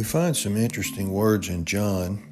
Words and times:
We 0.00 0.04
find 0.04 0.34
some 0.34 0.56
interesting 0.56 1.12
words 1.12 1.50
in 1.50 1.66
John 1.66 2.24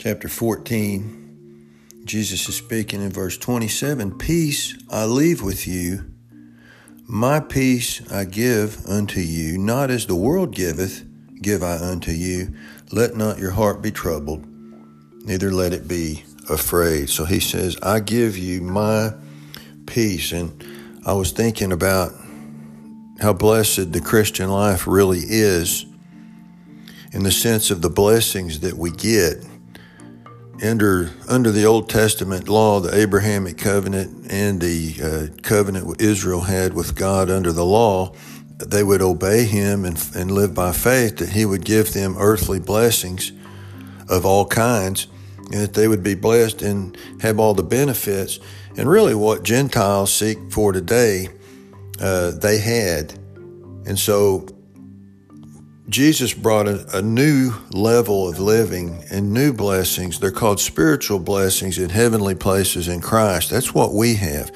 chapter 0.00 0.28
14. 0.28 2.02
Jesus 2.04 2.48
is 2.48 2.56
speaking 2.56 3.00
in 3.00 3.10
verse 3.10 3.38
27 3.38 4.18
Peace 4.18 4.76
I 4.90 5.04
leave 5.04 5.42
with 5.42 5.68
you, 5.68 6.10
my 7.06 7.38
peace 7.38 8.02
I 8.10 8.24
give 8.24 8.84
unto 8.84 9.20
you, 9.20 9.58
not 9.58 9.92
as 9.92 10.06
the 10.06 10.16
world 10.16 10.56
giveth, 10.56 11.04
give 11.40 11.62
I 11.62 11.76
unto 11.76 12.10
you. 12.10 12.52
Let 12.90 13.14
not 13.14 13.38
your 13.38 13.52
heart 13.52 13.80
be 13.80 13.92
troubled, 13.92 14.44
neither 15.24 15.52
let 15.52 15.72
it 15.72 15.86
be 15.86 16.24
afraid. 16.50 17.10
So 17.10 17.26
he 17.26 17.38
says, 17.38 17.76
I 17.80 18.00
give 18.00 18.36
you 18.36 18.60
my 18.60 19.12
peace. 19.86 20.32
And 20.32 20.64
I 21.06 21.12
was 21.12 21.30
thinking 21.30 21.70
about 21.70 22.10
how 23.20 23.34
blessed 23.34 23.92
the 23.92 24.00
Christian 24.00 24.50
life 24.50 24.88
really 24.88 25.20
is 25.20 25.86
in 27.16 27.22
the 27.22 27.32
sense 27.32 27.70
of 27.70 27.80
the 27.80 27.88
blessings 27.88 28.60
that 28.60 28.76
we 28.76 28.90
get 28.90 29.42
under 30.62 31.10
under 31.28 31.50
the 31.50 31.64
Old 31.64 31.88
Testament 31.88 32.46
law, 32.46 32.78
the 32.78 32.94
Abrahamic 32.94 33.56
covenant 33.56 34.30
and 34.30 34.60
the 34.60 34.96
uh, 35.02 35.42
covenant 35.42 35.98
Israel 35.98 36.42
had 36.42 36.74
with 36.74 36.94
God 36.94 37.30
under 37.30 37.52
the 37.52 37.64
law, 37.64 38.12
they 38.58 38.82
would 38.82 39.00
obey 39.00 39.44
Him 39.44 39.86
and, 39.86 39.96
and 40.14 40.30
live 40.30 40.54
by 40.54 40.72
faith 40.72 41.16
that 41.16 41.30
He 41.30 41.46
would 41.46 41.64
give 41.64 41.94
them 41.94 42.16
earthly 42.18 42.60
blessings 42.60 43.32
of 44.10 44.26
all 44.26 44.44
kinds, 44.44 45.06
and 45.38 45.62
that 45.62 45.72
they 45.72 45.88
would 45.88 46.02
be 46.02 46.14
blessed 46.14 46.60
and 46.60 46.98
have 47.22 47.40
all 47.40 47.54
the 47.54 47.62
benefits. 47.62 48.40
And 48.76 48.90
really, 48.90 49.14
what 49.14 49.42
Gentiles 49.42 50.12
seek 50.12 50.36
for 50.50 50.70
today, 50.70 51.30
uh, 51.98 52.32
they 52.32 52.58
had, 52.58 53.14
and 53.86 53.98
so 53.98 54.46
Jesus 55.88 56.34
brought 56.34 56.66
a, 56.66 56.98
a, 56.98 57.02
new 57.02 57.52
level 57.70 58.28
of 58.28 58.40
living 58.40 59.04
and 59.10 59.32
new 59.32 59.52
blessings. 59.52 60.18
They're 60.18 60.32
called 60.32 60.58
spiritual 60.58 61.20
blessings 61.20 61.78
in 61.78 61.90
heavenly 61.90 62.34
places 62.34 62.88
in 62.88 63.00
Christ. 63.00 63.50
That's 63.50 63.72
what 63.72 63.92
we 63.92 64.16
have. 64.16 64.50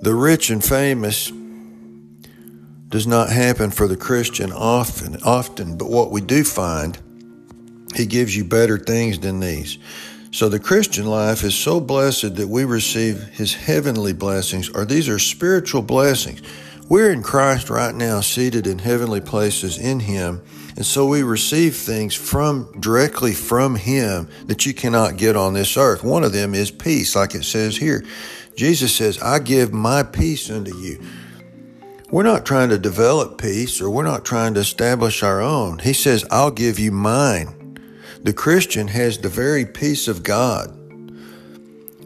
The 0.00 0.14
rich 0.14 0.50
and 0.50 0.64
famous 0.64 1.30
does 2.88 3.06
not 3.06 3.30
happen 3.30 3.70
for 3.70 3.86
the 3.86 3.96
Christian 3.96 4.52
often, 4.52 5.16
often, 5.22 5.76
but 5.76 5.90
what 5.90 6.10
we 6.10 6.20
do 6.20 6.42
find, 6.42 6.98
he 7.94 8.06
gives 8.06 8.36
you 8.36 8.44
better 8.44 8.78
things 8.78 9.20
than 9.20 9.38
these. 9.38 9.78
So 10.32 10.48
the 10.48 10.60
Christian 10.60 11.06
life 11.06 11.44
is 11.44 11.54
so 11.54 11.80
blessed 11.80 12.34
that 12.36 12.48
we 12.48 12.64
receive 12.64 13.22
his 13.28 13.54
heavenly 13.54 14.12
blessings, 14.12 14.68
or 14.68 14.84
these 14.84 15.08
are 15.08 15.18
spiritual 15.18 15.82
blessings. 15.82 16.42
We're 16.88 17.10
in 17.10 17.24
Christ 17.24 17.68
right 17.68 17.94
now, 17.94 18.20
seated 18.20 18.64
in 18.64 18.78
heavenly 18.78 19.20
places 19.20 19.76
in 19.76 19.98
Him. 19.98 20.40
And 20.76 20.86
so 20.86 21.06
we 21.06 21.24
receive 21.24 21.74
things 21.74 22.14
from 22.14 22.70
directly 22.78 23.32
from 23.32 23.74
Him 23.74 24.28
that 24.46 24.66
you 24.66 24.72
cannot 24.72 25.16
get 25.16 25.34
on 25.34 25.54
this 25.54 25.76
earth. 25.76 26.04
One 26.04 26.22
of 26.22 26.32
them 26.32 26.54
is 26.54 26.70
peace, 26.70 27.16
like 27.16 27.34
it 27.34 27.44
says 27.44 27.76
here. 27.76 28.04
Jesus 28.54 28.94
says, 28.94 29.20
I 29.20 29.40
give 29.40 29.72
my 29.72 30.04
peace 30.04 30.48
unto 30.48 30.76
you. 30.76 31.00
We're 32.10 32.22
not 32.22 32.46
trying 32.46 32.68
to 32.68 32.78
develop 32.78 33.40
peace 33.40 33.80
or 33.80 33.90
we're 33.90 34.04
not 34.04 34.24
trying 34.24 34.54
to 34.54 34.60
establish 34.60 35.24
our 35.24 35.40
own. 35.40 35.80
He 35.80 35.92
says, 35.92 36.24
I'll 36.30 36.52
give 36.52 36.78
you 36.78 36.92
mine. 36.92 37.80
The 38.22 38.32
Christian 38.32 38.86
has 38.88 39.18
the 39.18 39.28
very 39.28 39.66
peace 39.66 40.06
of 40.06 40.22
God. 40.22 40.70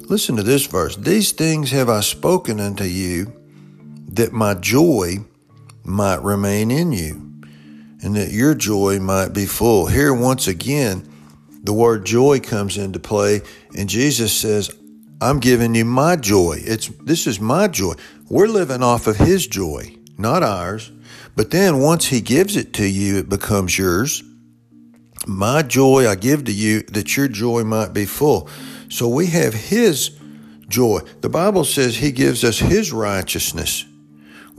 Listen 0.08 0.36
to 0.36 0.42
this 0.42 0.66
verse. 0.66 0.96
These 0.96 1.32
things 1.32 1.70
have 1.70 1.90
I 1.90 2.00
spoken 2.00 2.60
unto 2.60 2.84
you 2.84 3.39
that 4.14 4.32
my 4.32 4.54
joy 4.54 5.18
might 5.84 6.22
remain 6.22 6.70
in 6.70 6.92
you 6.92 7.30
and 8.02 8.16
that 8.16 8.30
your 8.30 8.54
joy 8.54 8.98
might 8.98 9.32
be 9.32 9.46
full. 9.46 9.86
Here, 9.86 10.12
once 10.12 10.48
again, 10.48 11.06
the 11.62 11.72
word 11.72 12.06
joy 12.06 12.40
comes 12.40 12.78
into 12.78 12.98
play, 12.98 13.42
and 13.76 13.88
Jesus 13.88 14.32
says, 14.32 14.74
I'm 15.20 15.38
giving 15.38 15.74
you 15.74 15.84
my 15.84 16.16
joy. 16.16 16.58
It's 16.60 16.88
this 17.04 17.26
is 17.26 17.40
my 17.40 17.68
joy. 17.68 17.92
We're 18.30 18.46
living 18.46 18.82
off 18.82 19.06
of 19.06 19.16
his 19.16 19.46
joy, 19.46 19.96
not 20.16 20.42
ours. 20.42 20.90
But 21.36 21.50
then 21.50 21.78
once 21.78 22.06
he 22.06 22.22
gives 22.22 22.56
it 22.56 22.72
to 22.74 22.86
you, 22.86 23.18
it 23.18 23.28
becomes 23.28 23.78
yours. 23.78 24.22
My 25.26 25.62
joy 25.62 26.08
I 26.08 26.14
give 26.14 26.44
to 26.44 26.52
you 26.52 26.80
that 26.84 27.18
your 27.18 27.28
joy 27.28 27.64
might 27.64 27.92
be 27.92 28.06
full. 28.06 28.48
So 28.88 29.06
we 29.06 29.26
have 29.26 29.52
his 29.52 30.18
joy. 30.68 31.00
The 31.20 31.28
Bible 31.28 31.66
says 31.66 31.98
he 31.98 32.12
gives 32.12 32.42
us 32.42 32.58
his 32.58 32.90
righteousness 32.90 33.84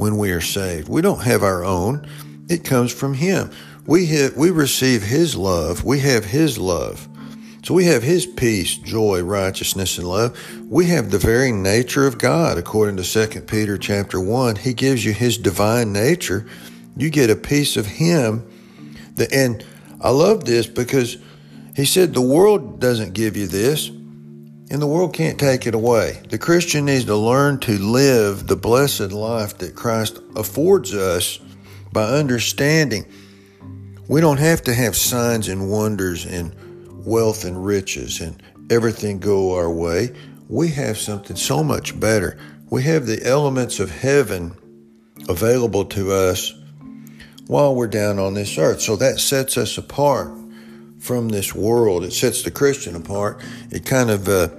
when 0.01 0.17
we 0.17 0.31
are 0.31 0.41
saved. 0.41 0.89
We 0.89 0.99
don't 0.99 1.21
have 1.21 1.43
our 1.43 1.63
own. 1.63 2.07
It 2.49 2.63
comes 2.63 2.91
from 2.91 3.13
Him. 3.13 3.51
We 3.85 4.07
have, 4.07 4.35
we 4.35 4.49
receive 4.49 5.03
His 5.03 5.35
love. 5.35 5.83
We 5.83 5.99
have 5.99 6.25
His 6.25 6.57
love. 6.57 7.07
So 7.63 7.75
we 7.75 7.85
have 7.85 8.01
His 8.01 8.25
peace, 8.25 8.75
joy, 8.77 9.21
righteousness, 9.21 9.99
and 9.99 10.07
love. 10.07 10.35
We 10.67 10.87
have 10.87 11.11
the 11.11 11.19
very 11.19 11.51
nature 11.51 12.07
of 12.07 12.17
God, 12.17 12.57
according 12.57 12.97
to 12.97 13.03
2 13.03 13.41
Peter 13.41 13.77
chapter 13.77 14.19
1. 14.19 14.55
He 14.55 14.73
gives 14.73 15.05
you 15.05 15.13
His 15.13 15.37
divine 15.37 15.93
nature. 15.93 16.47
You 16.97 17.11
get 17.11 17.29
a 17.29 17.35
piece 17.35 17.77
of 17.77 17.85
Him. 17.85 18.49
And 19.31 19.63
I 20.01 20.09
love 20.09 20.45
this 20.45 20.65
because 20.65 21.17
He 21.75 21.85
said 21.85 22.15
the 22.15 22.21
world 22.21 22.79
doesn't 22.79 23.13
give 23.13 23.37
you 23.37 23.45
this 23.45 23.91
and 24.71 24.81
the 24.81 24.87
world 24.87 25.13
can't 25.13 25.37
take 25.37 25.67
it 25.67 25.75
away. 25.75 26.21
The 26.29 26.37
Christian 26.37 26.85
needs 26.85 27.03
to 27.05 27.15
learn 27.17 27.59
to 27.59 27.77
live 27.77 28.47
the 28.47 28.55
blessed 28.55 29.11
life 29.11 29.57
that 29.57 29.75
Christ 29.75 30.21
affords 30.37 30.95
us 30.95 31.39
by 31.91 32.05
understanding 32.05 33.05
we 34.07 34.21
don't 34.21 34.39
have 34.39 34.61
to 34.63 34.73
have 34.73 34.95
signs 34.95 35.49
and 35.49 35.69
wonders 35.69 36.25
and 36.25 36.55
wealth 37.05 37.43
and 37.43 37.65
riches 37.65 38.21
and 38.21 38.41
everything 38.69 39.19
go 39.19 39.55
our 39.55 39.69
way. 39.69 40.15
We 40.47 40.69
have 40.69 40.97
something 40.97 41.35
so 41.35 41.65
much 41.65 41.99
better. 41.99 42.39
We 42.69 42.83
have 42.83 43.07
the 43.07 43.25
elements 43.27 43.81
of 43.81 43.91
heaven 43.91 44.55
available 45.27 45.83
to 45.85 46.13
us 46.13 46.53
while 47.47 47.75
we're 47.75 47.87
down 47.87 48.19
on 48.19 48.35
this 48.35 48.57
earth. 48.57 48.81
So 48.81 48.95
that 48.95 49.19
sets 49.19 49.57
us 49.57 49.77
apart 49.77 50.31
from 51.01 51.27
this 51.27 51.53
world. 51.53 52.05
It 52.05 52.13
sets 52.13 52.43
the 52.43 52.51
Christian 52.51 52.95
apart. 52.95 53.43
It 53.69 53.85
kind 53.85 54.09
of 54.09 54.29
uh, 54.29 54.49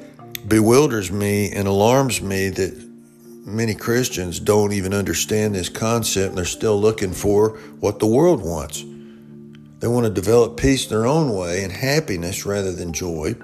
bewilders 0.47 1.11
me 1.11 1.51
and 1.53 1.69
alarms 1.69 2.21
me 2.21 2.49
that 2.51 2.93
many 3.45 3.75
Christians 3.75 4.41
don't 4.41 4.73
even 4.73 4.95
understand 4.95 5.55
this 5.55 5.69
concept 5.69 6.31
and 6.31 6.39
they're 6.39 6.45
still 6.45 6.81
looking 6.81 7.13
for 7.13 7.59
what 7.81 7.99
the 7.99 8.07
world 8.07 8.43
wants. 8.43 8.85
They 9.81 9.89
want 9.89 10.07
to 10.07 10.13
develop 10.13 10.57
peace 10.57 10.87
their 10.87 11.07
own 11.07 11.35
way 11.35 11.65
and 11.65 11.73
happiness 11.73 12.47
rather 12.47 12.73
than 12.73 12.93
joy. 12.93 13.35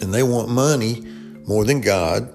And 0.00 0.14
they 0.14 0.22
want 0.22 0.48
money 0.48 1.00
more 1.46 1.64
than 1.64 1.80
God. 1.80 2.32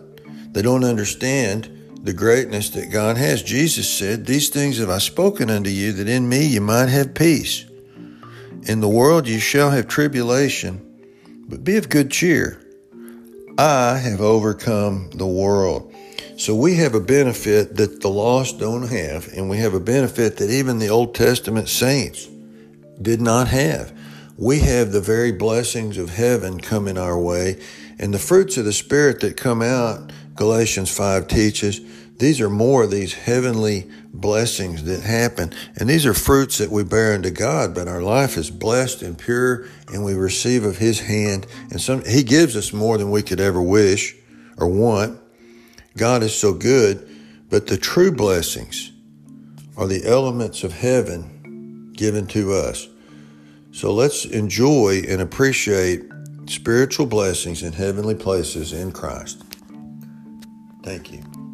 They 0.53 0.61
don't 0.61 0.83
understand 0.83 1.71
the 2.03 2.13
greatness 2.13 2.69
that 2.71 2.91
God 2.91 3.17
has. 3.17 3.41
Jesus 3.43 3.89
said, 3.89 4.25
These 4.25 4.49
things 4.49 4.77
have 4.79 4.89
I 4.89 4.97
spoken 4.97 5.49
unto 5.49 5.69
you, 5.69 5.93
that 5.93 6.09
in 6.09 6.27
me 6.27 6.45
you 6.45 6.61
might 6.61 6.89
have 6.89 7.13
peace. 7.13 7.65
In 8.63 8.81
the 8.81 8.89
world 8.89 9.27
you 9.27 9.39
shall 9.39 9.71
have 9.71 9.87
tribulation, 9.87 10.81
but 11.47 11.63
be 11.63 11.77
of 11.77 11.89
good 11.89 12.11
cheer. 12.11 12.61
I 13.57 13.97
have 13.97 14.21
overcome 14.21 15.09
the 15.15 15.25
world. 15.25 15.91
So 16.37 16.53
we 16.53 16.75
have 16.75 16.93
a 16.93 16.99
benefit 16.99 17.75
that 17.77 18.01
the 18.01 18.09
lost 18.09 18.59
don't 18.59 18.87
have, 18.87 19.27
and 19.33 19.49
we 19.49 19.57
have 19.57 19.73
a 19.73 19.79
benefit 19.79 20.37
that 20.37 20.51
even 20.51 20.77
the 20.77 20.89
Old 20.89 21.15
Testament 21.15 21.67
saints 21.67 22.27
did 23.01 23.19
not 23.19 23.47
have. 23.47 23.91
We 24.37 24.59
have 24.59 24.91
the 24.91 25.01
very 25.01 25.31
blessings 25.31 25.97
of 25.97 26.11
heaven 26.11 26.59
coming 26.59 26.99
our 26.99 27.19
way, 27.19 27.59
and 27.97 28.13
the 28.13 28.19
fruits 28.19 28.57
of 28.57 28.65
the 28.65 28.73
Spirit 28.73 29.21
that 29.21 29.37
come 29.37 29.63
out, 29.63 30.11
Galatians 30.35 30.95
5 30.95 31.27
teaches, 31.27 31.81
these 32.19 32.41
are 32.41 32.49
more 32.49 32.83
of 32.83 32.91
these 32.91 33.13
heavenly 33.13 33.89
blessings 34.11 34.83
that 34.85 35.01
happen. 35.01 35.53
And 35.75 35.87
these 35.87 36.05
are 36.05 36.13
fruits 36.13 36.57
that 36.57 36.71
we 36.71 36.83
bear 36.83 37.13
unto 37.13 37.29
God, 37.29 37.75
but 37.75 37.87
our 37.87 38.01
life 38.01 38.37
is 38.37 38.49
blessed 38.49 39.03
and 39.03 39.17
pure 39.17 39.67
and 39.93 40.03
we 40.03 40.15
receive 40.15 40.63
of 40.63 40.77
His 40.77 41.01
hand. 41.01 41.45
And 41.69 41.79
some, 41.79 42.03
He 42.05 42.23
gives 42.23 42.55
us 42.55 42.73
more 42.73 42.97
than 42.97 43.11
we 43.11 43.21
could 43.21 43.39
ever 43.39 43.61
wish 43.61 44.15
or 44.57 44.67
want. 44.67 45.19
God 45.95 46.23
is 46.23 46.35
so 46.35 46.53
good, 46.53 47.07
but 47.49 47.67
the 47.67 47.77
true 47.77 48.11
blessings 48.11 48.91
are 49.77 49.87
the 49.87 50.05
elements 50.05 50.63
of 50.63 50.73
heaven 50.73 51.93
given 51.93 52.25
to 52.27 52.53
us. 52.53 52.87
So 53.71 53.93
let's 53.93 54.25
enjoy 54.25 55.03
and 55.07 55.21
appreciate 55.21 56.03
spiritual 56.47 57.05
blessings 57.05 57.61
in 57.61 57.73
heavenly 57.73 58.15
places 58.15 58.73
in 58.73 58.91
Christ. 58.91 59.43
Thank 60.83 61.11
you. 61.11 61.46